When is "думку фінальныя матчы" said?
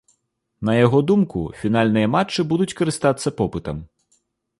1.11-2.45